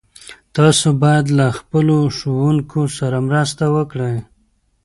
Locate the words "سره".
2.97-3.17